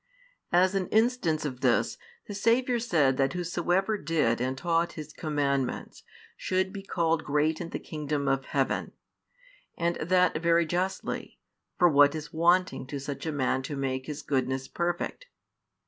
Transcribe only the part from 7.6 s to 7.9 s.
in the